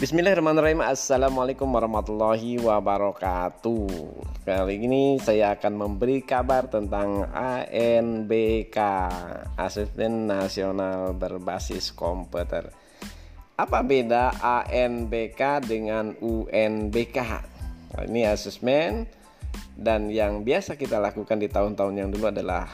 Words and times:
Bismillahirrahmanirrahim. 0.00 0.80
Assalamualaikum 0.80 1.68
warahmatullahi 1.68 2.56
wabarakatuh. 2.56 3.84
Kali 4.48 4.80
ini 4.80 5.20
saya 5.20 5.52
akan 5.52 5.76
memberi 5.76 6.24
kabar 6.24 6.72
tentang 6.72 7.28
ANBK 7.28 8.80
Asisten 9.60 10.24
Nasional 10.24 11.12
Berbasis 11.12 11.92
Komputer. 11.92 12.72
Apa 13.60 13.84
beda 13.84 14.40
ANBK 14.40 15.68
dengan 15.68 16.16
UNBK? 16.16 17.18
Ini 18.00 18.32
asesmen 18.32 19.04
dan 19.76 20.08
yang 20.08 20.48
biasa 20.48 20.80
kita 20.80 20.96
lakukan 20.96 21.36
di 21.36 21.52
tahun-tahun 21.52 22.00
yang 22.00 22.08
dulu 22.08 22.32
adalah 22.32 22.72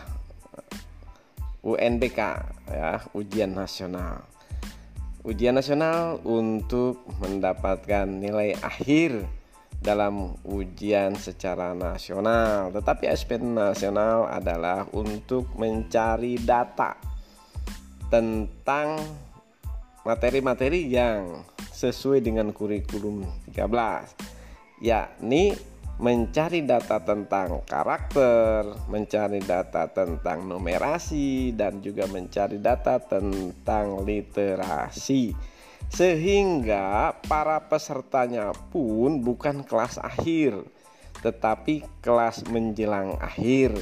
UNBK 1.66 2.20
ya, 2.70 3.02
ujian 3.18 3.50
nasional 3.50 4.35
ujian 5.26 5.58
nasional 5.58 6.22
untuk 6.22 7.02
mendapatkan 7.18 8.06
nilai 8.06 8.54
akhir 8.62 9.26
dalam 9.82 10.38
ujian 10.46 11.18
secara 11.18 11.74
nasional. 11.74 12.70
Tetapi 12.70 13.10
aspek 13.10 13.42
nasional 13.42 14.30
adalah 14.30 14.86
untuk 14.94 15.50
mencari 15.58 16.38
data 16.38 16.94
tentang 18.06 19.02
materi-materi 20.06 20.86
yang 20.86 21.42
sesuai 21.74 22.22
dengan 22.22 22.54
kurikulum 22.54 23.26
13 23.50 24.78
yakni 24.80 25.58
mencari 25.96 26.60
data 26.68 27.00
tentang 27.00 27.64
karakter, 27.64 28.68
mencari 28.92 29.40
data 29.40 29.88
tentang 29.88 30.44
numerasi, 30.44 31.56
dan 31.56 31.80
juga 31.80 32.04
mencari 32.04 32.60
data 32.60 33.00
tentang 33.00 34.04
literasi. 34.04 35.32
Sehingga 35.88 37.16
para 37.24 37.62
pesertanya 37.64 38.52
pun 38.74 39.24
bukan 39.24 39.64
kelas 39.64 39.96
akhir, 40.02 40.60
tetapi 41.24 41.86
kelas 42.04 42.44
menjelang 42.52 43.16
akhir. 43.16 43.72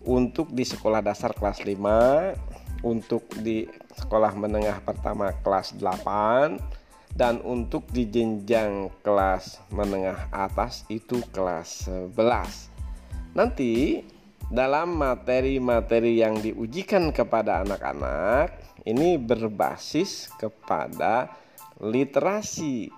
Untuk 0.00 0.56
di 0.56 0.64
sekolah 0.64 1.04
dasar 1.04 1.36
kelas 1.36 1.60
5, 1.60 2.32
untuk 2.80 3.28
di 3.44 3.68
sekolah 4.00 4.32
menengah 4.32 4.80
pertama 4.80 5.36
kelas 5.44 5.76
8, 5.76 6.79
dan 7.14 7.42
untuk 7.42 7.90
di 7.90 8.06
jenjang 8.06 8.90
kelas 9.02 9.60
menengah 9.74 10.30
atas 10.30 10.86
itu 10.86 11.18
kelas 11.34 11.90
11. 11.90 13.34
Nanti 13.34 14.02
dalam 14.50 14.98
materi-materi 14.98 16.18
yang 16.18 16.38
diujikan 16.42 17.14
kepada 17.14 17.62
anak-anak 17.62 18.50
ini 18.88 19.14
berbasis 19.20 20.32
kepada 20.34 21.30
literasi 21.78 22.90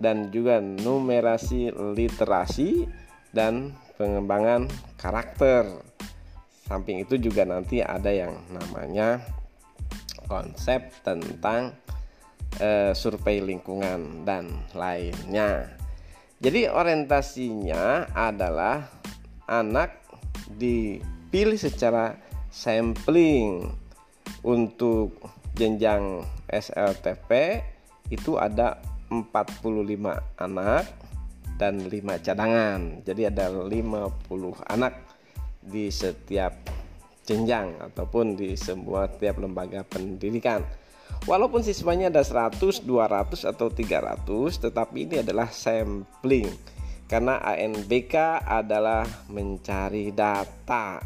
dan 0.00 0.32
juga 0.32 0.62
numerasi 0.62 1.74
literasi 1.74 2.86
dan 3.34 3.74
pengembangan 4.00 4.70
karakter. 4.96 5.68
Samping 6.64 7.02
itu 7.02 7.18
juga 7.18 7.42
nanti 7.44 7.82
ada 7.82 8.08
yang 8.08 8.32
namanya 8.48 9.20
konsep 10.30 10.94
tentang 11.02 11.74
eh, 12.58 12.90
survei 12.96 13.38
lingkungan 13.38 14.26
dan 14.26 14.66
lainnya. 14.74 15.70
Jadi 16.40 16.66
orientasinya 16.66 18.10
adalah 18.16 18.88
anak 19.44 20.00
dipilih 20.56 21.60
secara 21.60 22.16
sampling 22.48 23.68
untuk 24.40 25.20
jenjang 25.54 26.24
SLTP 26.48 27.60
itu 28.10 28.40
ada 28.40 28.80
45 29.12 30.40
anak 30.40 30.84
dan 31.60 31.74
5 31.84 32.24
cadangan. 32.24 32.80
Jadi 33.04 33.22
ada 33.28 33.52
50 33.52 34.56
anak 34.64 34.96
di 35.60 35.92
setiap 35.92 36.56
jenjang 37.28 37.76
ataupun 37.78 38.34
di 38.34 38.56
semua 38.56 39.06
tiap 39.06 39.38
lembaga 39.38 39.84
pendidikan. 39.84 40.64
Walaupun 41.28 41.60
siswanya 41.60 42.08
ada 42.08 42.24
100, 42.24 42.82
200 42.82 43.44
atau 43.44 43.68
300, 43.68 44.56
tetapi 44.56 45.04
ini 45.04 45.16
adalah 45.20 45.52
sampling. 45.52 46.48
Karena 47.10 47.42
ANBK 47.42 48.46
adalah 48.46 49.02
mencari 49.28 50.14
data. 50.14 51.02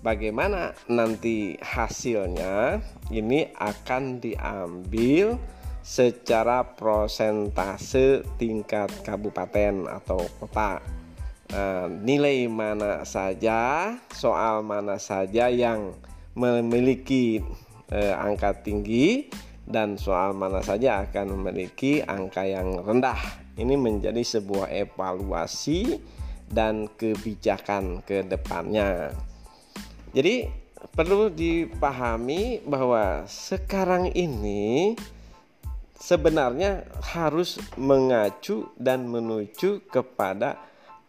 Bagaimana 0.00 0.72
nanti 0.88 1.60
hasilnya? 1.60 2.80
Ini 3.12 3.52
akan 3.52 4.16
diambil 4.16 5.36
secara 5.84 6.64
prosentase 6.64 8.24
tingkat 8.40 8.88
kabupaten 9.04 9.88
atau 9.88 10.24
kota. 10.40 10.80
Nah, 11.50 11.90
nilai 11.90 12.46
mana 12.46 13.02
saja, 13.02 13.92
soal 14.14 14.62
mana 14.62 14.96
saja 14.96 15.50
yang 15.50 15.92
memiliki 16.32 17.42
eh, 17.90 18.14
angka 18.14 18.54
tinggi 18.62 19.26
dan 19.70 19.94
soal 19.94 20.34
mana 20.34 20.62
saja 20.62 21.06
akan 21.06 21.38
memiliki 21.38 22.02
angka 22.02 22.42
yang 22.42 22.82
rendah. 22.82 23.18
Ini 23.54 23.74
menjadi 23.78 24.22
sebuah 24.22 24.70
evaluasi 24.72 26.00
dan 26.50 26.90
kebijakan 26.90 28.02
ke 28.02 28.26
depannya. 28.26 29.14
Jadi 30.10 30.50
perlu 30.90 31.30
dipahami 31.30 32.66
bahwa 32.66 33.22
sekarang 33.30 34.10
ini 34.10 34.98
sebenarnya 35.94 36.88
harus 37.14 37.62
mengacu 37.78 38.72
dan 38.74 39.06
menuju 39.06 39.86
kepada 39.86 40.58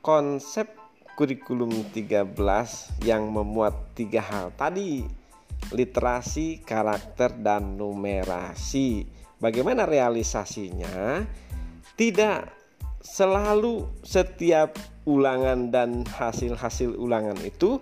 konsep 0.05 0.69
kurikulum 1.17 1.71
13 1.95 2.27
yang 3.07 3.29
memuat 3.31 3.95
tiga 3.97 4.21
hal 4.21 4.53
tadi 4.53 5.20
literasi, 5.71 6.61
karakter, 6.61 7.35
dan 7.39 7.79
numerasi. 7.79 9.07
Bagaimana 9.41 9.87
realisasinya? 9.87 11.23
Tidak 11.97 12.39
selalu 13.01 13.89
setiap 14.05 14.77
ulangan 15.09 15.73
dan 15.73 16.05
hasil-hasil 16.05 16.93
ulangan 16.93 17.37
itu 17.41 17.81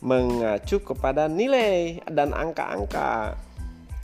mengacu 0.00 0.80
kepada 0.80 1.28
nilai 1.28 2.00
dan 2.08 2.32
angka-angka. 2.32 3.36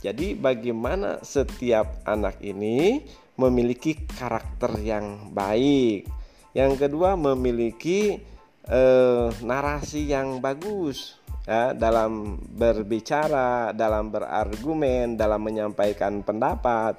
Jadi, 0.01 0.33
bagaimana 0.33 1.21
setiap 1.21 2.05
anak 2.09 2.41
ini 2.41 3.05
memiliki 3.37 3.97
karakter 4.09 4.81
yang 4.81 5.29
baik. 5.33 6.09
Yang 6.57 6.73
kedua, 6.85 7.13
memiliki 7.13 8.17
eh, 8.65 9.27
narasi 9.45 10.09
yang 10.09 10.41
bagus 10.41 11.20
ya, 11.45 11.73
dalam 11.73 12.37
berbicara, 12.39 13.71
dalam 13.73 14.09
berargumen, 14.13 15.15
dalam 15.15 15.41
menyampaikan 15.41 16.21
pendapat. 16.21 16.97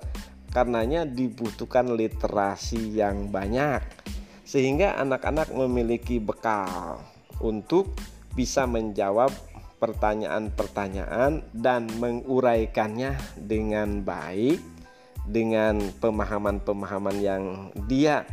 Karenanya 0.53 1.09
dibutuhkan 1.09 1.97
literasi 1.97 3.01
yang 3.01 3.33
banyak 3.33 3.81
sehingga 4.45 5.01
anak-anak 5.01 5.49
memiliki 5.57 6.21
bekal 6.21 7.01
untuk 7.41 7.97
bisa 8.37 8.69
menjawab 8.69 9.33
pertanyaan-pertanyaan 9.81 11.41
dan 11.57 11.89
menguraikannya 11.97 13.17
dengan 13.41 14.05
baik 14.05 14.61
dengan 15.27 15.81
pemahaman-pemahaman 15.99 17.17
yang 17.19 17.45
dia 17.89 18.29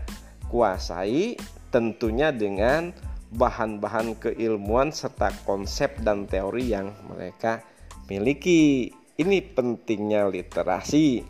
kuasai 0.52 1.38
tentunya 1.70 2.36
dengan 2.36 2.94
bahan-bahan 3.30 4.18
keilmuan 4.18 4.90
serta 4.90 5.30
konsep 5.46 5.94
dan 6.02 6.26
teori 6.26 6.74
yang 6.74 6.94
mereka 7.10 7.62
miliki. 8.10 8.90
Ini 9.20 9.44
pentingnya 9.52 10.32
literasi. 10.32 11.22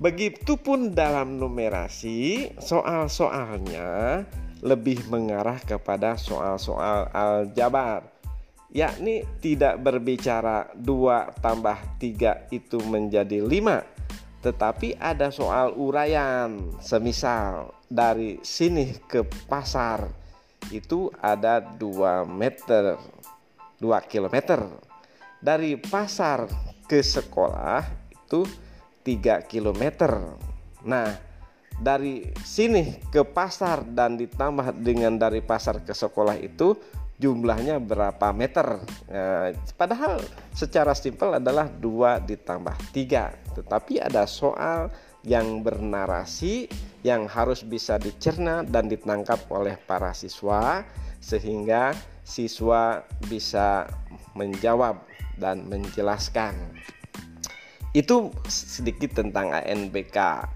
Begitupun 0.00 0.96
dalam 0.96 1.36
numerasi, 1.36 2.50
soal-soalnya 2.56 4.24
lebih 4.62 5.06
mengarah 5.12 5.60
kepada 5.60 6.16
soal-soal 6.16 7.10
aljabar 7.12 8.12
yakni 8.72 9.20
tidak 9.44 9.76
berbicara 9.84 10.72
2 10.72 11.44
tambah 11.44 11.76
3 12.00 12.48
itu 12.56 12.80
menjadi 12.88 13.44
5 13.44 14.42
tetapi 14.42 14.98
ada 14.98 15.28
soal 15.28 15.76
uraian 15.76 16.56
semisal 16.80 17.76
dari 17.86 18.40
sini 18.40 18.96
ke 19.06 19.22
pasar 19.46 20.21
itu 20.70 21.10
ada 21.18 21.58
2 21.58 22.28
meter 22.28 23.00
2 23.82 23.90
kilometer. 24.06 24.62
Dari 25.42 25.74
pasar 25.74 26.46
ke 26.86 27.02
sekolah 27.02 27.82
itu 28.14 28.46
3 29.02 29.42
kilometer. 29.50 30.38
Nah 30.86 31.10
dari 31.82 32.30
sini 32.46 33.02
ke 33.10 33.26
pasar 33.26 33.82
dan 33.82 34.14
ditambah 34.14 34.78
dengan 34.78 35.18
dari 35.18 35.42
pasar 35.42 35.82
ke 35.82 35.90
sekolah 35.90 36.38
itu 36.38 36.78
jumlahnya 37.18 37.78
berapa 37.78 38.34
meter? 38.34 38.82
Nah, 39.06 39.54
padahal 39.78 40.22
secara 40.54 40.94
simpel 40.94 41.38
adalah 41.38 41.66
2 41.66 42.22
ditambah 42.22 42.76
3 42.94 43.58
tetapi 43.58 44.02
ada 44.02 44.26
soal 44.26 44.90
yang 45.22 45.62
bernarasi 45.62 46.66
yang 47.02 47.26
harus 47.26 47.66
bisa 47.66 47.98
dicerna 47.98 48.62
dan 48.62 48.86
ditangkap 48.86 49.42
oleh 49.50 49.74
para 49.74 50.14
siswa 50.14 50.86
sehingga 51.18 51.94
siswa 52.22 53.02
bisa 53.26 53.90
menjawab 54.34 55.02
dan 55.38 55.66
menjelaskan. 55.66 56.54
Itu 57.92 58.32
sedikit 58.48 59.20
tentang 59.20 59.52
ANBK. 59.52 60.48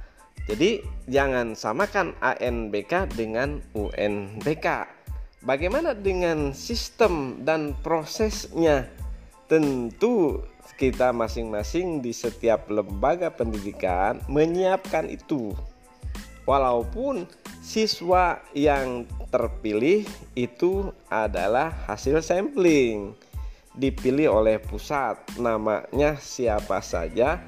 Jadi 0.46 0.78
jangan 1.10 1.58
samakan 1.58 2.14
ANBK 2.22 3.10
dengan 3.12 3.58
UNBK. 3.74 4.66
Bagaimana 5.42 5.92
dengan 5.92 6.54
sistem 6.54 7.42
dan 7.42 7.74
prosesnya? 7.82 8.86
Tentu 9.46 10.42
kita 10.74 11.14
masing-masing 11.14 12.02
di 12.02 12.10
setiap 12.10 12.66
lembaga 12.66 13.30
pendidikan 13.30 14.18
menyiapkan 14.26 15.06
itu. 15.06 15.54
Walaupun 16.46 17.26
siswa 17.62 18.38
yang 18.54 19.06
terpilih 19.30 20.06
itu 20.38 20.90
adalah 21.10 21.70
hasil 21.90 22.22
sampling. 22.22 23.14
Dipilih 23.76 24.32
oleh 24.32 24.56
pusat 24.62 25.20
namanya 25.36 26.16
siapa 26.16 26.80
saja 26.80 27.42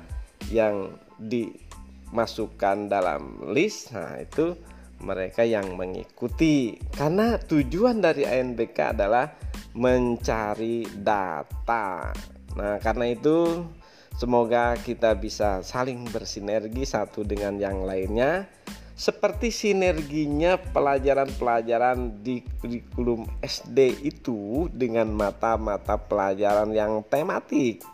yang 0.52 0.92
dimasukkan 1.16 2.90
dalam 2.90 3.48
list 3.54 3.96
nah 3.96 4.18
itu 4.20 4.52
mereka 4.98 5.46
yang 5.46 5.78
mengikuti. 5.78 6.74
Karena 6.90 7.38
tujuan 7.38 8.02
dari 8.02 8.26
ANBK 8.26 8.98
adalah 8.98 9.30
mencari 9.78 10.82
data 10.90 12.10
nah 12.58 12.82
karena 12.82 13.14
itu 13.14 13.62
semoga 14.18 14.74
kita 14.82 15.14
bisa 15.14 15.62
saling 15.62 16.02
bersinergi 16.10 16.82
satu 16.82 17.22
dengan 17.22 17.54
yang 17.56 17.86
lainnya 17.86 18.50
seperti 18.98 19.54
sinerginya 19.54 20.58
pelajaran-pelajaran 20.58 22.18
di 22.18 22.42
kurikulum 22.58 23.30
SD 23.38 24.02
itu 24.02 24.66
dengan 24.74 25.06
mata-mata 25.14 25.94
pelajaran 25.94 26.74
yang 26.74 27.06
tematik. 27.06 27.86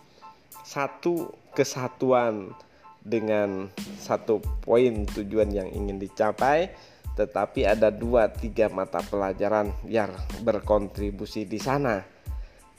Satu 0.64 1.28
kesatuan 1.52 2.56
dengan 3.04 3.68
satu 4.00 4.40
poin 4.64 5.04
tujuan 5.04 5.52
yang 5.52 5.68
ingin 5.76 6.00
dicapai, 6.00 6.72
tetapi 7.20 7.68
ada 7.68 7.92
dua 7.92 8.32
tiga 8.32 8.72
mata 8.72 9.04
pelajaran 9.04 9.76
yang 9.84 10.08
berkontribusi 10.40 11.44
di 11.44 11.60
sana. 11.60 12.00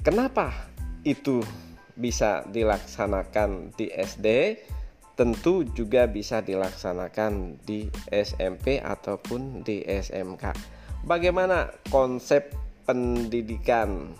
Kenapa 0.02 0.50
itu 1.06 1.46
bisa 1.96 2.44
dilaksanakan 2.48 3.74
di 3.76 3.90
SD? 3.92 4.28
tentu 5.16 5.64
juga 5.72 6.06
bisa 6.12 6.44
dilaksanakan 6.44 7.64
di 7.64 7.88
SMP 8.12 8.84
ataupun 8.84 9.64
di 9.64 9.82
SMK. 9.82 10.52
Bagaimana 11.08 11.72
konsep 11.88 12.52
pendidikan 12.84 14.12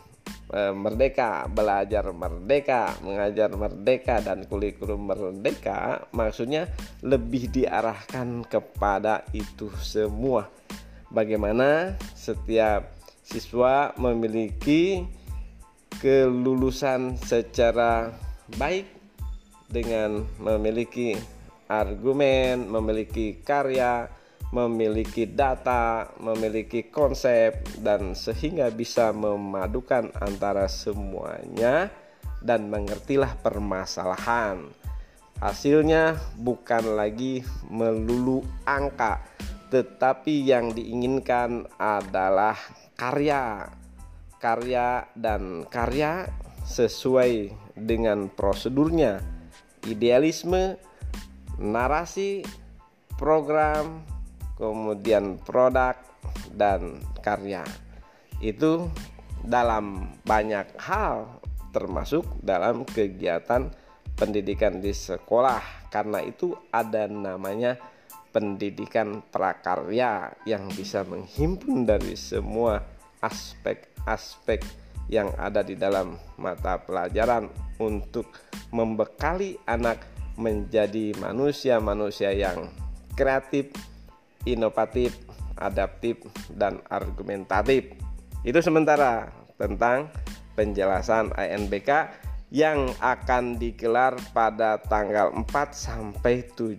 e, 0.50 0.72
merdeka, 0.72 1.52
belajar 1.52 2.08
merdeka, 2.16 2.96
mengajar 3.04 3.52
merdeka 3.54 4.24
dan 4.24 4.48
kurikulum 4.48 5.12
merdeka 5.12 6.08
maksudnya 6.16 6.72
lebih 7.04 7.52
diarahkan 7.52 8.48
kepada 8.48 9.28
itu 9.36 9.70
semua. 9.84 10.48
Bagaimana 11.12 12.00
setiap 12.16 12.96
siswa 13.22 13.92
memiliki 14.00 15.06
kelulusan 16.06 17.18
secara 17.18 18.14
baik 18.62 18.86
dengan 19.66 20.22
memiliki 20.38 21.18
argumen, 21.66 22.70
memiliki 22.70 23.42
karya, 23.42 24.06
memiliki 24.54 25.26
data, 25.26 26.06
memiliki 26.22 26.94
konsep, 26.94 27.58
dan 27.82 28.14
sehingga 28.14 28.70
bisa 28.70 29.10
memadukan 29.18 30.14
antara 30.22 30.70
semuanya 30.70 31.90
dan 32.46 32.70
mengertilah 32.70 33.42
permasalahan. 33.42 34.62
Hasilnya 35.42 36.22
bukan 36.38 37.02
lagi 37.02 37.42
melulu 37.66 38.46
angka, 38.70 39.26
tetapi 39.74 40.46
yang 40.46 40.70
diinginkan 40.70 41.66
adalah 41.82 42.54
karya, 42.94 43.74
karya, 44.40 45.08
dan 45.16 45.66
karya 45.70 46.30
sesuai 46.66 47.54
dengan 47.78 48.32
prosedurnya 48.32 49.22
idealisme, 49.86 50.76
narasi, 51.62 52.42
program, 53.16 54.02
kemudian 54.58 55.38
produk 55.40 55.96
dan 56.52 57.00
karya. 57.22 57.64
Itu 58.42 58.90
dalam 59.46 60.18
banyak 60.26 60.76
hal 60.82 61.40
termasuk 61.70 62.26
dalam 62.42 62.88
kegiatan 62.88 63.70
pendidikan 64.18 64.82
di 64.82 64.92
sekolah. 64.92 65.92
Karena 65.92 66.20
itu 66.20 66.52
ada 66.72 67.08
namanya 67.08 67.80
pendidikan 68.36 69.24
prakarya 69.32 70.36
yang 70.44 70.68
bisa 70.68 71.08
menghimpun 71.08 71.88
dari 71.88 72.20
semua 72.20 72.84
aspek-aspek 74.06 74.62
yang 75.10 75.30
ada 75.38 75.62
di 75.62 75.78
dalam 75.78 76.18
mata 76.42 76.82
pelajaran 76.82 77.50
untuk 77.78 78.26
membekali 78.74 79.58
anak 79.70 80.02
menjadi 80.36 81.14
manusia-manusia 81.22 82.34
yang 82.34 82.74
kreatif, 83.14 83.70
inovatif, 84.50 85.14
adaptif, 85.56 86.20
dan 86.58 86.82
argumentatif. 86.90 87.94
Itu 88.42 88.60
sementara 88.66 89.30
tentang 89.56 90.10
penjelasan 90.58 91.32
ANBK 91.38 92.26
yang 92.54 92.94
akan 93.02 93.58
digelar 93.58 94.14
pada 94.32 94.78
tanggal 94.80 95.34
4 95.34 95.50
sampai 95.74 96.46
7 96.54 96.78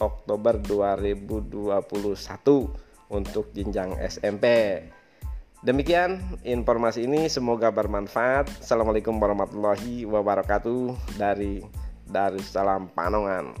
Oktober 0.00 0.60
2021 0.60 3.10
untuk 3.10 3.50
jenjang 3.50 3.98
SMP. 3.98 4.46
Demikian 5.60 6.24
informasi 6.40 7.04
ini 7.04 7.28
semoga 7.28 7.68
bermanfaat. 7.68 8.64
Assalamualaikum 8.64 9.20
warahmatullahi 9.20 10.08
wabarakatuh 10.08 10.96
dari 11.20 11.60
Darussalam 12.08 12.88
Panongan. 12.96 13.52